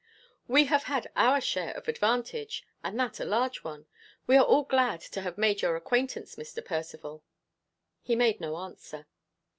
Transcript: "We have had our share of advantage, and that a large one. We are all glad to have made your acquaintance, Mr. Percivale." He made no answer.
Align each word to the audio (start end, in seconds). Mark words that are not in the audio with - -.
"We 0.47 0.63
have 0.65 0.85
had 0.85 1.11
our 1.15 1.39
share 1.39 1.75
of 1.77 1.87
advantage, 1.87 2.65
and 2.83 2.99
that 2.99 3.19
a 3.19 3.23
large 3.23 3.63
one. 3.63 3.85
We 4.25 4.35
are 4.35 4.43
all 4.43 4.63
glad 4.63 4.99
to 5.01 5.21
have 5.21 5.37
made 5.37 5.61
your 5.61 5.75
acquaintance, 5.75 6.37
Mr. 6.37 6.65
Percivale." 6.65 7.21
He 8.01 8.15
made 8.15 8.41
no 8.41 8.55
answer. 8.57 9.05